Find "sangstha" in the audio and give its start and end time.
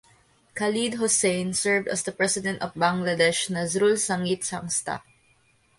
4.39-5.03